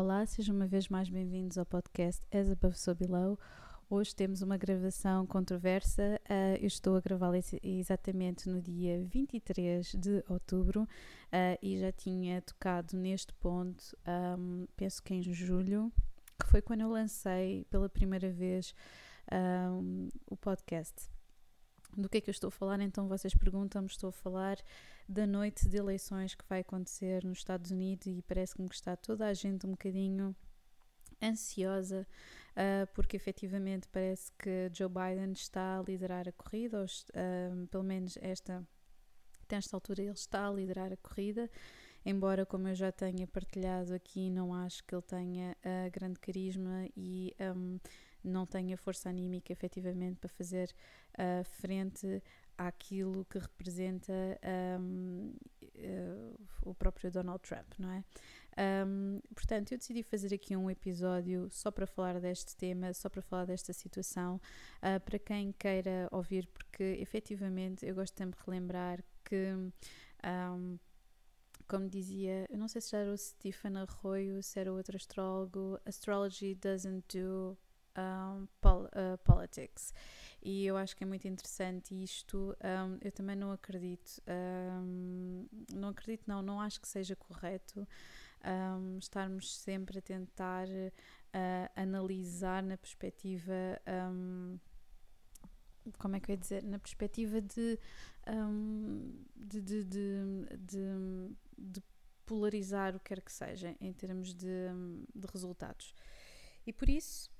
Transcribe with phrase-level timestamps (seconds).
[0.00, 3.36] Olá, sejam uma vez mais bem-vindos ao podcast As Above So Below.
[3.90, 6.20] Hoje temos uma gravação controversa.
[6.30, 12.40] Uh, eu estou a gravá-la exatamente no dia 23 de outubro uh, e já tinha
[12.42, 13.82] tocado neste ponto,
[14.76, 15.92] penso que em julho,
[16.40, 18.72] que foi quando eu lancei pela primeira vez
[20.30, 21.10] o podcast.
[21.96, 22.80] Do que é que eu estou a falar?
[22.80, 24.58] Então vocês perguntam-me, estou a falar
[25.08, 29.26] da noite de eleições que vai acontecer nos Estados Unidos e parece-me que está toda
[29.26, 30.36] a gente um bocadinho
[31.22, 32.06] ansiosa
[32.58, 37.84] uh, porque efetivamente parece que Joe Biden está a liderar a corrida, ou, uh, pelo
[37.84, 38.66] menos esta,
[39.42, 41.50] até esta altura ele está a liderar a corrida,
[42.04, 46.86] embora como eu já tenha partilhado aqui, não acho que ele tenha uh, grande carisma
[46.96, 47.78] e um,
[48.22, 50.74] não tenha força anímica efetivamente para fazer
[51.14, 52.22] uh, frente
[52.56, 54.12] àquilo que representa
[54.80, 55.32] um,
[55.62, 58.04] uh, o próprio Donald Trump, não é?
[58.84, 63.22] Um, portanto, eu decidi fazer aqui um episódio só para falar deste tema, só para
[63.22, 64.40] falar desta situação,
[64.78, 69.54] uh, para quem queira ouvir, porque efetivamente eu gosto sempre de relembrar que.
[70.24, 70.78] Um,
[71.68, 76.54] como dizia, eu não sei se era o Stephen Arroyo, se era outro astrólogo, astrology
[76.54, 77.58] doesn't do
[77.98, 79.92] um, pol uh, politics.
[80.42, 82.56] E eu acho que é muito interessante isto.
[82.62, 87.86] Um, eu também não acredito, um, não acredito, não, não acho que seja correto
[89.00, 93.52] estarmos sempre a tentar uh, analisar na perspectiva.
[95.98, 96.62] como é que eu ia dizer?
[96.62, 97.78] Na perspectiva de,
[99.36, 101.82] de, de, de, de
[102.24, 104.68] polarizar o que quer que seja em termos de,
[105.14, 105.94] de resultados.
[106.66, 107.30] E por isso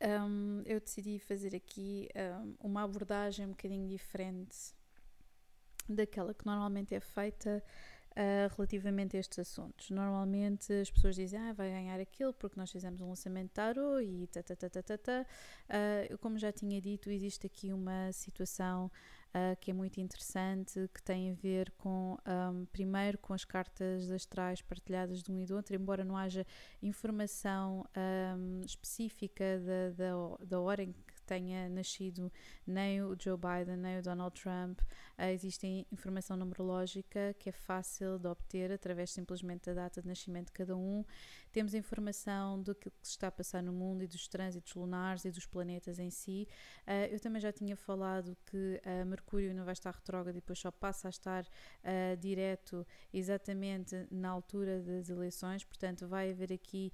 [0.00, 2.08] um, eu decidi fazer aqui
[2.42, 4.74] um, uma abordagem um bocadinho diferente
[5.88, 7.62] daquela que normalmente é feita
[8.12, 9.90] uh, relativamente a estes assuntos.
[9.90, 14.02] Normalmente as pessoas dizem, ah, vai ganhar aquilo porque nós fizemos um lançamento de tarot
[14.02, 14.42] e ta.
[14.42, 15.26] ta.
[15.68, 18.90] Uh, como já tinha dito, existe aqui uma situação
[19.30, 24.10] uh, que é muito interessante, que tem a ver com, um, primeiro, com as cartas
[24.10, 26.46] astrais partilhadas de um e do outro, embora não haja
[26.82, 27.84] informação
[28.36, 32.32] um, específica da, da, da hora em que tenha nascido
[32.66, 34.80] nem o Joe Biden nem o Donald Trump.
[35.16, 40.46] Uh, existe informação numerológica que é fácil de obter através simplesmente da data de nascimento
[40.46, 41.04] de cada um.
[41.52, 45.30] Temos informação do que se está a passar no mundo e dos trânsitos lunares e
[45.30, 46.48] dos planetas em si.
[46.86, 50.58] Uh, eu também já tinha falado que uh, Mercúrio não vai estar retrógrado e depois
[50.58, 56.92] só passa a estar uh, direto exatamente na altura das eleições, portanto vai haver aqui,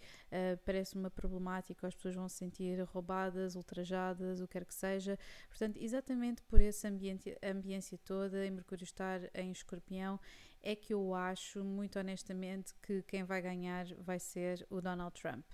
[0.64, 5.18] parece uma problemática, as pessoas vão se sentir roubadas, ultrajadas, o que quer que seja.
[5.48, 10.18] Portanto, exatamente por essa ambiente, ambiência toda, em Mercúrio estar em escorpião,
[10.62, 15.44] é que eu acho, muito honestamente, que quem vai ganhar vai ser o Donald Trump.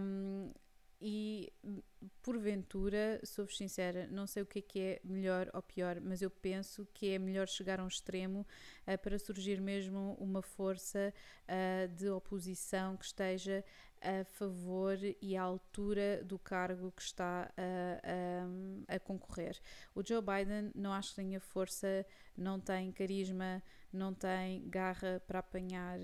[0.00, 0.52] Um,
[1.00, 1.52] e
[2.22, 6.30] porventura, sou-vos sincera, não sei o que é que é melhor ou pior, mas eu
[6.30, 8.46] penso que é melhor chegar a um extremo
[8.86, 11.12] uh, para surgir mesmo uma força
[11.44, 13.62] uh, de oposição que esteja
[14.00, 19.58] a favor e à altura do cargo que está a, a, a concorrer.
[19.94, 22.06] O Joe Biden não acho que tenha força,
[22.36, 23.62] não tem carisma,
[23.92, 25.98] não tem garra para apanhar,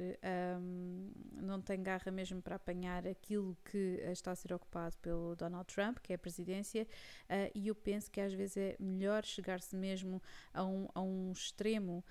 [0.60, 5.66] um, não tem garra mesmo para apanhar aquilo que está a ser ocupado pelo Donald
[5.66, 6.86] Trump, que é a presidência,
[7.28, 10.22] uh, e eu penso que às vezes é melhor chegar-se mesmo
[10.52, 12.04] a um, a um extremo,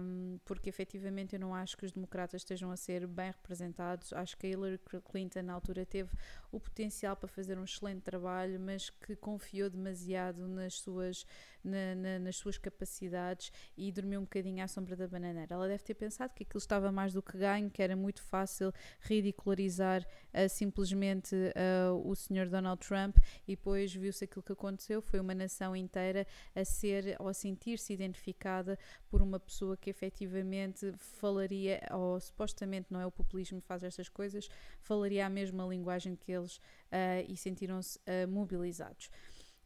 [0.00, 4.12] um, porque efetivamente eu não acho que os democratas estejam a ser bem representados.
[4.12, 4.80] Acho que a Hillary
[5.10, 6.10] Clinton, na altura, teve
[6.50, 11.26] o potencial para fazer um excelente trabalho, mas que confiou demasiado nas suas,
[11.64, 15.54] na, na, nas suas capacidades e dormiu um bocadinho à sombra da bananeira.
[15.54, 18.72] Ela deve ter pensado que aquilo estava mais do que ganho, que era muito fácil
[19.00, 25.00] ridicularizar uh, simplesmente uh, o senhor Donald Trump e depois viu-se aquilo que aconteceu.
[25.00, 28.78] Foi uma nação inteira a ser ou a sentir-se identificada
[29.08, 34.08] por uma pessoa que efetivamente falaria, ou supostamente não é o populismo que faz estas
[34.08, 34.48] coisas,
[34.80, 37.98] falaria a mesma linguagem que eles uh, e sentiram-se
[38.28, 39.10] mobilizados.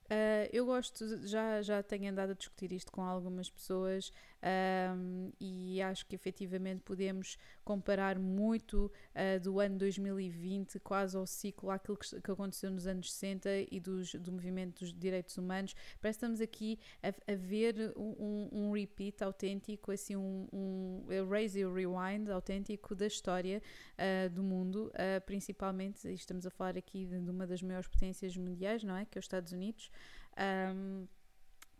[0.07, 4.13] Uh, eu gosto, já, já tenho andado a discutir isto com algumas pessoas
[4.47, 11.71] um, e acho que efetivamente podemos comparar muito uh, do ano 2020 quase ao ciclo
[11.71, 15.75] àquilo que, que, aconteceu nos anos 60 e dos, do movimento dos direitos humanos.
[16.01, 21.59] Parece que estamos aqui a, a ver um, um, repeat autêntico, assim, um, um raise
[21.59, 23.61] e rewind autêntico da história
[23.99, 28.85] uh, do mundo, uh, principalmente, estamos a falar aqui de, uma das maiores potências mundiais,
[28.85, 29.05] não é?
[29.07, 29.91] Que é os Estados Unidos.
[30.39, 31.07] Um,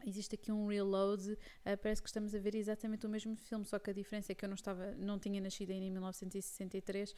[0.05, 1.39] existe aqui um reload, uh,
[1.83, 4.45] parece que estamos a ver exatamente o mesmo filme, só que a diferença é que
[4.45, 7.15] eu não estava, não tinha nascido ainda em 1963 uh,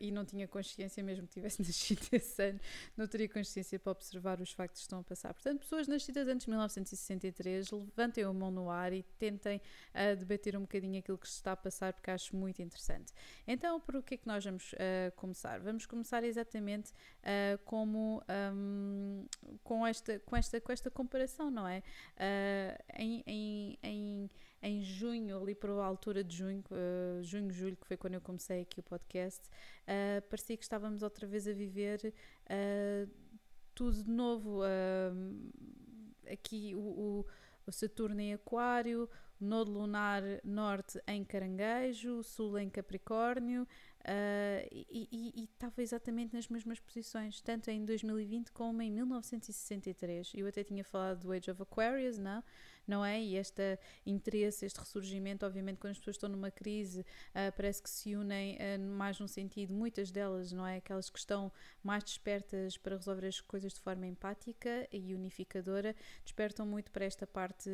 [0.00, 2.60] e não tinha consciência, mesmo que tivesse nascido esse ano,
[2.96, 5.32] não teria consciência para observar os factos que estão a passar.
[5.32, 9.60] Portanto, pessoas nascidas antes de 1963, levantem a mão no ar e tentem
[9.94, 13.12] uh, debater um bocadinho aquilo que se está a passar, porque acho muito interessante.
[13.46, 14.74] Então, por o que é que nós vamos
[15.16, 15.60] começar?
[15.60, 16.92] Vamos começar exatamente
[17.64, 19.26] como um,
[19.62, 21.82] com, esta, com, esta, com esta comparação, não é?
[22.16, 24.30] Uh, em, em, em,
[24.62, 28.62] em, junho, ali a altura de junho, uh, junho, julho, que foi quando eu comecei
[28.62, 32.12] aqui o podcast, uh, parecia que estávamos outra vez a viver
[33.74, 34.60] tudo de novo.
[36.30, 37.26] aqui o, o,
[37.66, 39.08] o Saturno em Aquário,
[39.40, 43.66] o Nodo Lunar Norte em Caranguejo, Sul em Capricórnio,
[44.04, 50.32] Uh, e estava exatamente nas mesmas posições, tanto em 2020 como em 1963.
[50.34, 52.44] Eu até tinha falado do Age of Aquarius, não?
[52.86, 53.20] Não é?
[53.20, 57.90] E este interesse, este ressurgimento, obviamente, quando as pessoas estão numa crise, uh, parece que
[57.90, 60.76] se unem uh, mais num sentido, muitas delas, não é?
[60.76, 61.50] Aquelas que estão
[61.82, 65.94] mais despertas para resolver as coisas de forma empática e unificadora,
[66.24, 67.70] despertam muito para esta parte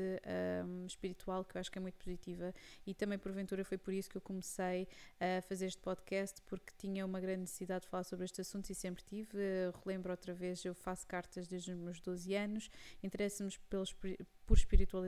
[0.65, 2.55] um, espiritual que eu acho que é muito positiva.
[2.87, 7.05] E também, porventura, foi por isso que eu comecei a fazer este podcast, porque tinha
[7.05, 9.37] uma grande necessidade de falar sobre este assunto e sempre tive.
[9.37, 12.71] Uh, relembro outra vez, eu faço cartas desde os meus 12 anos,
[13.03, 13.95] interesso-me pelos
[14.51, 15.00] por espiritualidade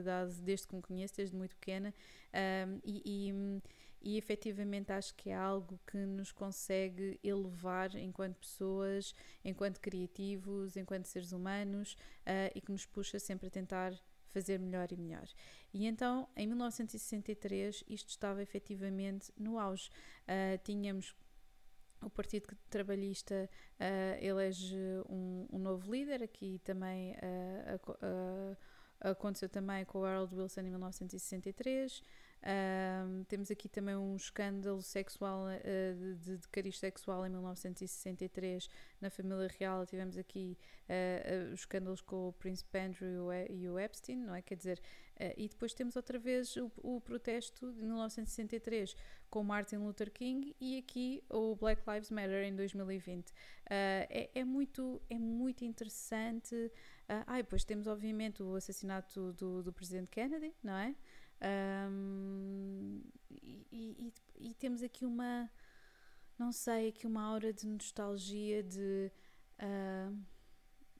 [0.42, 1.94] desde que me conheço, desde muito pequena,
[2.32, 3.62] um, e, e,
[4.02, 11.06] e efetivamente acho que é algo que nos consegue elevar enquanto pessoas, enquanto criativos, enquanto
[11.06, 11.94] seres humanos
[12.26, 13.92] uh, e que nos puxa sempre a tentar
[14.32, 15.28] fazer melhor e melhor.
[15.72, 19.90] E então, em 1963, isto estava efetivamente no auge.
[20.24, 21.14] Uh, tínhamos
[22.02, 23.48] o Partido Trabalhista
[23.78, 24.76] uh, elege
[25.08, 28.56] um, um, novo líder, aqui também uh,
[29.02, 32.02] Aconteceu também com o Harold Wilson em 1963.
[32.44, 38.68] Um, temos aqui também um escândalo sexual uh, de, de cariz sexual em 1963
[39.00, 39.86] na família real.
[39.86, 40.58] Tivemos aqui
[40.88, 44.42] uh, uh, os escândalos com o Príncipe Andrew e o Epstein, não é?
[44.42, 44.80] Quer dizer,
[45.36, 48.96] e depois temos outra vez o, o, protesto de 1963
[49.30, 53.32] com Martin Luther King e aqui o Black Lives Matter em 2020.
[53.70, 56.72] É, é, muito, é muito interessante.
[57.26, 60.94] Ah, e depois temos, obviamente, o assassinato do, do presidente Kennedy, não é?
[61.90, 64.12] Um, e, e,
[64.50, 65.50] e, temos aqui uma,
[66.38, 69.10] não sei, aqui uma aura de nostalgia, de.
[69.58, 70.16] Uh,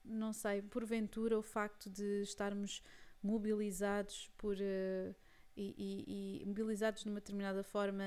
[0.04, 2.82] não sei, porventura o facto de estarmos
[3.22, 4.56] mobilizados por.
[4.56, 5.14] Uh,
[5.56, 8.04] e, e, mobilizados de uma determinada forma,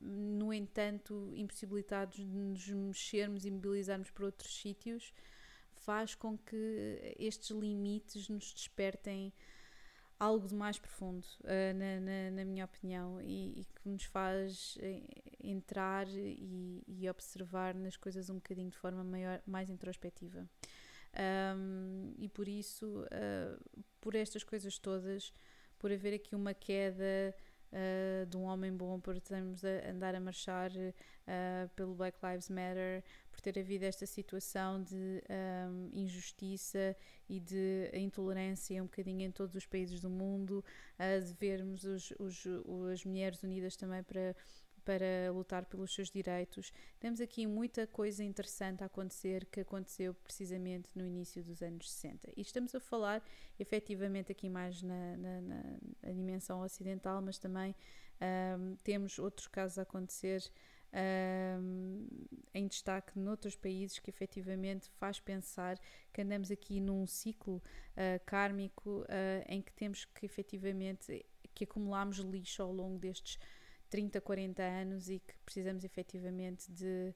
[0.00, 5.12] no entanto, impossibilitados de nos mexermos e mobilizarmos para outros sítios,
[5.88, 9.32] faz com que estes limites nos despertem
[10.20, 14.76] algo de mais profundo, uh, na, na, na, minha opinião, e, e, que nos faz
[14.82, 15.00] eh,
[15.42, 20.46] entrar e, e, observar nas coisas um bocadinho de forma maior, mais introspectiva.
[21.56, 25.32] Um, e por isso, uh, por estas coisas todas,
[25.78, 27.34] por haver aqui uma queda
[27.72, 30.70] uh, de um homem bom, por termos a andar a marchar
[31.76, 33.04] pelo Black Lives Matter,
[33.38, 35.22] por ter havido esta situação de
[35.70, 36.96] um, injustiça
[37.28, 40.64] e de intolerância um bocadinho em todos os países do mundo,
[40.98, 42.44] uh, de vermos os, os,
[42.92, 44.34] as mulheres unidas também para
[44.84, 46.72] para lutar pelos seus direitos.
[46.98, 52.30] Temos aqui muita coisa interessante a acontecer que aconteceu precisamente no início dos anos 60.
[52.34, 53.22] E estamos a falar
[53.58, 57.74] efetivamente aqui mais na, na, na dimensão ocidental, mas também
[58.58, 60.50] um, temos outros casos a acontecer
[62.54, 65.78] em destaque noutros países que efetivamente faz pensar
[66.12, 72.18] que andamos aqui num ciclo uh, kármico uh, em que temos que efetivamente que acumulamos
[72.18, 73.38] lixo ao longo destes
[73.90, 77.14] 30, 40 anos e que precisamos efetivamente de,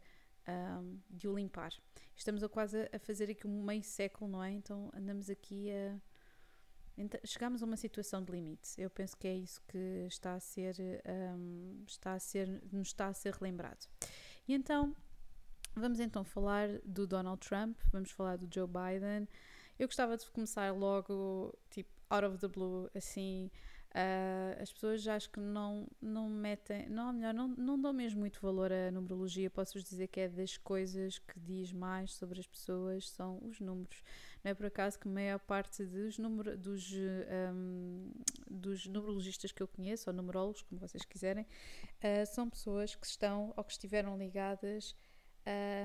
[0.48, 1.72] um, de o limpar.
[2.16, 4.50] Estamos a quase a fazer aqui um meio século, não é?
[4.50, 6.00] Então andamos aqui a
[6.96, 8.74] então, chegamos a uma situação de limite.
[8.78, 10.76] Eu penso que é isso que está a ser,
[11.36, 13.86] um, está a ser, nos está a ser relembrado.
[14.46, 14.94] E então,
[15.74, 19.28] vamos então falar do Donald Trump, vamos falar do Joe Biden.
[19.78, 23.50] Eu gostava de começar logo, tipo, out of the blue, assim,
[23.94, 28.40] Uh, as pessoas acho que não, não metem, não, melhor, não, não dão mesmo muito
[28.40, 29.50] valor à numerologia.
[29.50, 34.02] Posso-vos dizer que é das coisas que diz mais sobre as pessoas são os números.
[34.42, 36.90] Não é por acaso que a maior parte dos, número, dos,
[37.52, 38.10] um,
[38.50, 43.52] dos numerologistas que eu conheço, ou numerólogos, como vocês quiserem, uh, são pessoas que estão
[43.54, 44.96] ou que estiveram ligadas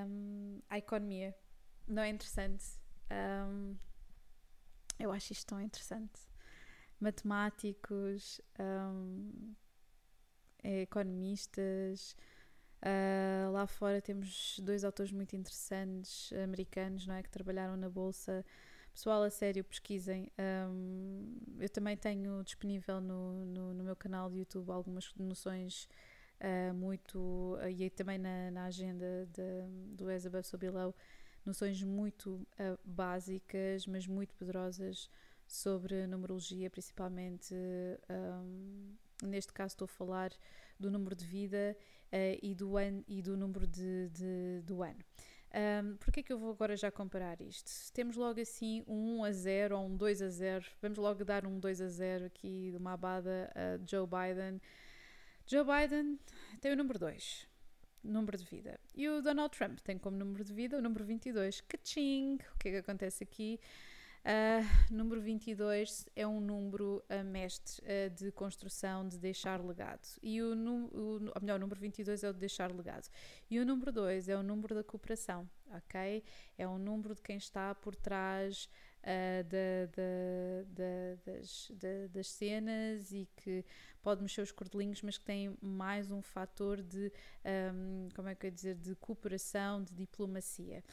[0.07, 1.35] um, à economia.
[1.85, 2.63] Não é interessante?
[3.11, 3.75] Um,
[4.97, 6.36] eu acho isto tão interessante
[6.99, 9.53] matemáticos, um,
[10.63, 12.15] economistas.
[12.77, 17.23] Uh, lá fora temos dois autores muito interessantes, americanos, não é?
[17.23, 18.45] Que trabalharam na Bolsa.
[18.93, 20.31] Pessoal, a sério, pesquisem.
[20.69, 25.87] Um, eu também tenho disponível no, no, no, meu canal de YouTube algumas noções
[26.41, 27.19] uh, muito.
[27.61, 30.47] Uh, e também na, na agenda de, do As Above
[31.45, 32.45] noções muito
[32.83, 35.09] básicas, mas muito poderosas
[35.47, 37.55] sobre numerologia, principalmente.
[38.09, 40.31] Um, neste caso, estou a falar
[40.79, 41.75] do número de vida
[42.11, 44.99] uh, e, do ano, e do número de, de do ano.
[45.53, 47.71] Um, Porquê é que eu vou agora já comparar isto?
[47.93, 50.65] Temos logo assim um 1 a 0 ou um 2 a 0.
[50.81, 54.61] Vamos logo dar um 2 a 0 aqui de uma abada a Joe Biden.
[55.45, 56.19] Joe Biden
[56.59, 57.47] tem o número 2,
[58.03, 58.77] número de vida.
[58.93, 61.61] E o Donald Trump tem como número de vida o número 22.
[61.61, 62.35] Kaching!
[62.53, 63.59] O que é que acontece aqui?
[64.25, 70.05] Uh, número 22 é um número uh, mestre uh, de construção, de deixar legado.
[70.21, 73.07] E o, o, ou melhor, o número 22 é o de deixar legado.
[73.49, 76.23] E o número 2 é o número da cooperação, ok?
[76.57, 78.69] É um número de quem está por trás
[79.45, 81.71] de, de, das,
[82.11, 83.63] das, cenas e que
[84.01, 87.11] pode mexer os cordelinhos, mas que tem mais um fator de,
[87.73, 90.83] um, como é que eu ia dizer, de cooperação, de diplomacia.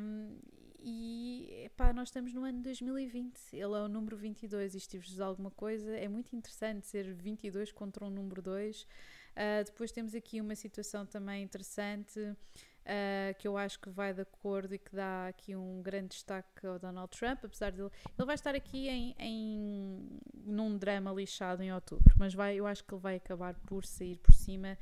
[0.00, 0.38] Um,
[0.82, 4.74] e epá, nós estamos no ano 2020, ele é o número 22.
[4.74, 8.82] Isto vos alguma coisa, é muito interessante ser 22 contra um número 2.
[8.82, 8.86] Uh,
[9.36, 14.22] ah, depois temos aqui uma situação também interessante uh, que eu acho que vai de
[14.22, 18.26] acordo e que dá aqui um grande destaque ao Donald Trump, apesar de ele, ele
[18.26, 22.92] vai estar aqui em, em num drama lixado em outubro, mas vai, eu acho que
[22.92, 24.76] ele vai acabar por sair por cima.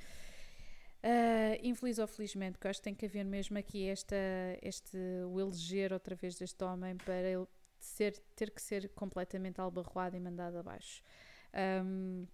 [1.02, 4.16] Uh, infeliz ou felizmente, porque eu acho que tem que haver mesmo aqui esta,
[4.60, 7.46] este, o eleger outra vez deste homem para ele
[7.78, 11.02] ser, ter que ser completamente albarroado e mandado abaixo.
[11.84, 12.26] Um,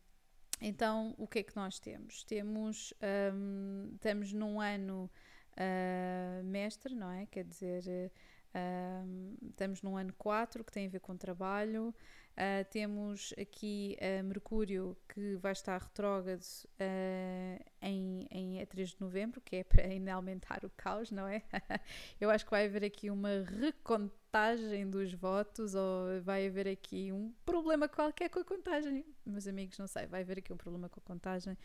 [0.61, 2.25] então, o que é que nós temos?
[2.25, 2.94] Temos,
[3.35, 5.11] um, estamos num ano
[5.52, 7.26] uh, mestre, não é?
[7.26, 8.11] Quer dizer,
[8.54, 11.94] uh, estamos num ano 4 que tem a ver com trabalho,
[12.35, 19.00] Uh, temos aqui uh, Mercúrio que vai estar retrógrado uh, em, em a 3 de
[19.00, 21.45] novembro, que é para ainda aumentar o caos, não é?
[22.21, 27.33] Eu acho que vai haver aqui uma recontagem dos votos ou vai haver aqui um
[27.47, 29.05] problema qualquer com a contagem.
[29.25, 31.57] Meus amigos, não sei, vai haver aqui um problema com a contagem.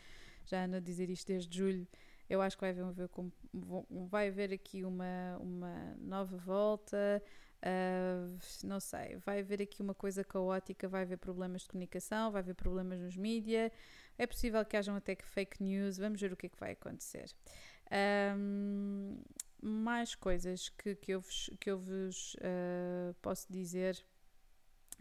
[0.46, 1.86] Já ando a dizer isto desde julho.
[2.28, 3.10] Eu acho que vai haver,
[4.08, 7.20] vai haver aqui uma, uma nova volta.
[7.60, 12.40] Uh, não sei, vai haver aqui uma coisa caótica, vai haver problemas de comunicação, vai
[12.40, 13.70] haver problemas nos mídias,
[14.16, 16.72] é possível que hajam até que fake news, vamos ver o que é que vai
[16.72, 17.30] acontecer.
[18.36, 19.20] Um,
[19.60, 24.02] mais coisas que, que eu vos, que eu vos uh, posso dizer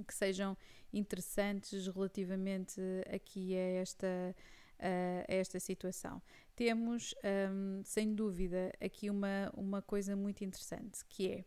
[0.05, 0.57] que sejam
[0.91, 2.81] interessantes relativamente
[3.13, 4.35] aqui a esta,
[4.79, 6.21] a esta situação.
[6.55, 7.13] Temos,
[7.51, 11.45] um, sem dúvida, aqui uma, uma coisa muito interessante, que é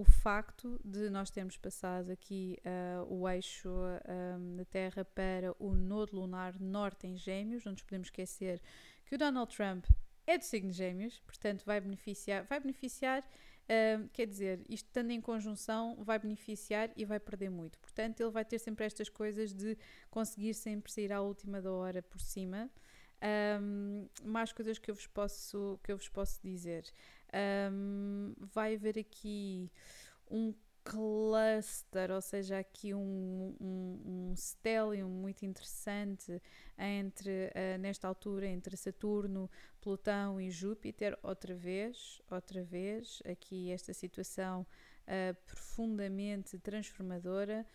[0.00, 5.74] o facto de nós termos passado aqui uh, o eixo um, da Terra para o
[5.74, 8.62] nodo lunar norte em Gêmeos, não nos podemos esquecer
[9.04, 9.84] que o Donald Trump
[10.26, 15.20] é do signo Gêmeos, portanto vai beneficiar, vai beneficiar, uh, quer dizer, isto estando em
[15.20, 17.78] conjunção vai beneficiar e vai perder muito.
[17.78, 19.76] Portanto, ele vai ter sempre estas coisas de
[20.10, 22.70] conseguir sempre sair à última da hora por cima.
[23.60, 26.90] Um, mais coisas que eu vos posso, que eu vos posso dizer.
[27.32, 29.70] Um, vai haver aqui
[30.30, 36.40] um cluster, ou seja, aqui um, um, um stellium muito interessante
[36.78, 43.92] entre, uh, nesta altura, entre Saturno, Plutão e Júpiter, outra vez, outra vez, aqui esta
[43.92, 44.66] situação
[45.06, 47.66] uh, profundamente transformadora.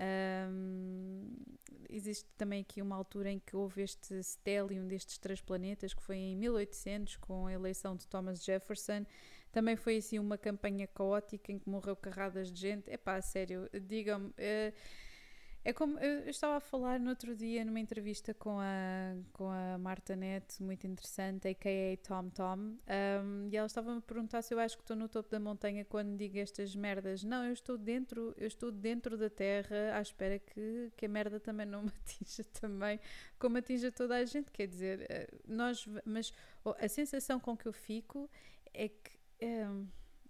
[0.00, 1.28] Um,
[1.88, 6.16] existe também aqui uma altura em que houve este stellium destes três planetas, que foi
[6.16, 9.04] em 1800, com a eleição de Thomas Jefferson.
[9.52, 12.90] Também foi assim uma campanha caótica em que morreu carradas de gente.
[12.90, 14.30] É pá, sério, digam-me.
[14.30, 14.74] Uh,
[15.64, 19.78] é como eu estava a falar no outro dia numa entrevista com a, com a
[19.78, 21.96] Marta Neto, muito interessante, a.k.a.
[22.06, 25.30] Tom Tom, um, e ela estava-me a perguntar se eu acho que estou no topo
[25.30, 27.24] da montanha quando digo estas merdas.
[27.24, 31.40] Não, eu estou dentro, eu estou dentro da terra à espera que, que a merda
[31.40, 33.00] também não me atinja também,
[33.38, 34.52] como atinja toda a gente.
[34.52, 36.30] Quer dizer, eh, nós, mas
[36.78, 38.30] a sensação com que eu fico
[38.74, 39.14] é que.
[39.40, 39.66] É,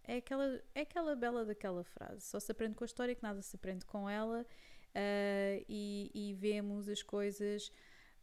[0.07, 3.41] é aquela, é aquela bela daquela frase, só se aprende com a história que nada
[3.41, 4.47] se aprende com ela
[4.95, 7.73] uh, e, e, vemos as coisas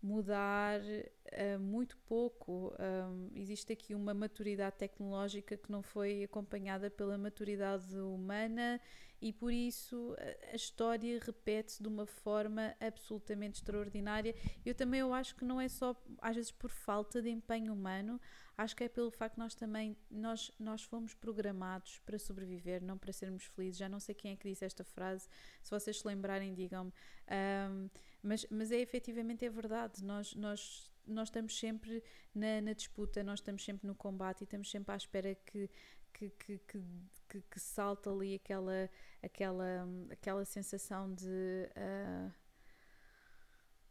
[0.01, 2.74] mudar uh, muito pouco.
[2.79, 8.81] Um, existe aqui uma maturidade tecnológica que não foi acompanhada pela maturidade humana
[9.22, 10.15] e por isso
[10.51, 14.36] a, história repete-se de uma forma absolutamente extraordinária.
[14.65, 18.20] Eu também eu acho que não é só às vezes por falta de empenho humano,
[18.58, 22.98] acho que é pelo facto que nós também nós nós fomos programados para sobreviver, não
[22.98, 23.77] para sermos felizes.
[23.77, 25.29] Já não sei quem é que disse esta frase.
[25.62, 26.91] Se vocês se lembrarem, digam-me.
[27.29, 27.89] Um,
[28.23, 30.03] mas, mas é efetivamente é verdade.
[30.03, 34.69] Nós, nós, nós estamos sempre na, na, disputa, nós estamos sempre no combate e estamos
[34.69, 35.69] sempre à espera que,
[36.13, 38.89] que, que, que, que, salte ali aquela,
[39.23, 42.31] aquela, aquela sensação de, uh,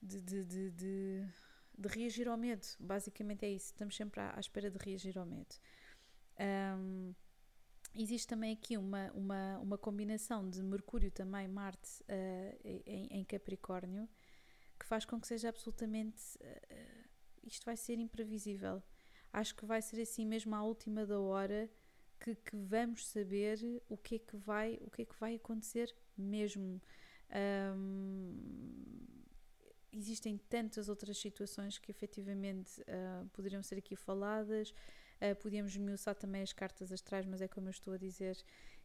[0.00, 1.26] de, de, de, de,
[1.78, 2.66] de, reagir ao medo.
[2.78, 3.66] Basicamente é isso.
[3.66, 5.56] Estamos sempre à, à espera de reagir ao medo.
[6.78, 7.14] Um,
[7.94, 14.08] Existe também aqui uma, uma, uma combinação de Mercúrio também, Marte uh, em, em, Capricórnio,
[14.80, 16.36] que faz com que seja absolutamente.
[16.38, 17.10] Uh,
[17.44, 18.82] isto vai ser imprevisível.
[19.32, 21.70] Acho que vai ser assim mesmo à última da hora
[22.18, 23.58] que, que vamos saber
[23.88, 26.80] o que é que vai, o que é que vai acontecer mesmo.
[27.76, 28.36] Um,
[29.92, 34.70] existem tantas outras situações que efetivamente uh, poderiam ser aqui faladas.
[35.20, 38.36] Uh, podíamos esmiuçar também as cartas astrais, mas é como eu estou a dizer,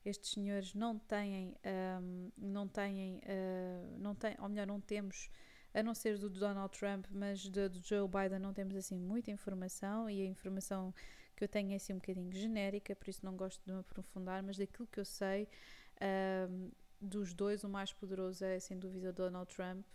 [0.04, 1.56] estes senhores não têm,
[2.02, 5.30] um, não têm, uh, não têm, ou melhor, não temos,
[5.76, 10.10] a não ser do Donald Trump, mas do, Joe Biden não temos assim muita informação
[10.10, 10.94] e a informação
[11.36, 14.42] que eu tenho é assim um bocadinho genérica, por isso não gosto de me aprofundar,
[14.42, 15.50] mas daquilo que eu sei,
[16.50, 19.86] um, dos dois, o mais poderoso é sem dúvida Donald Trump.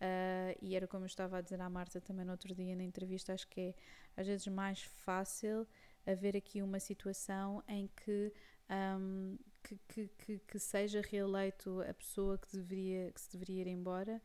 [0.00, 2.84] Uh, e era como eu estava a dizer à Marta também no outro dia na
[2.84, 3.74] entrevista, acho que é
[4.16, 5.66] às vezes mais fácil
[6.06, 8.32] haver aqui uma situação em que,
[8.70, 13.66] um, que, que, que, que, seja reeleito a pessoa que, deveria, que se deveria ir
[13.66, 14.22] embora,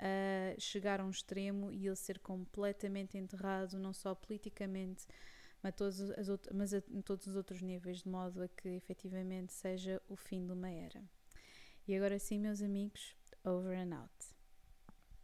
[0.00, 5.06] uh, chegar a um extremo e ele ser completamente enterrado, não só politicamente,
[5.62, 10.00] mas, todos as mas a, todos os outros níveis, de modo a que efetivamente seja
[10.08, 11.02] o fim de uma era.
[11.86, 14.33] E agora sim, meus amigos, over and out.